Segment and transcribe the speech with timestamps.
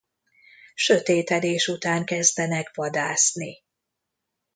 [0.75, 3.63] Sötétedés után kezdenek vadászni.